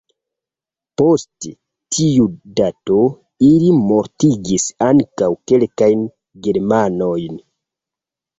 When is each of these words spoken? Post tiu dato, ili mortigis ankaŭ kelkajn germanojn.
Post 1.01 1.47
tiu 1.97 2.25
dato, 2.59 3.01
ili 3.49 3.67
mortigis 3.91 4.67
ankaŭ 4.87 5.29
kelkajn 5.53 6.03
germanojn. 6.49 7.39